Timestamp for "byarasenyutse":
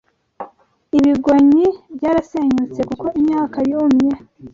1.95-2.79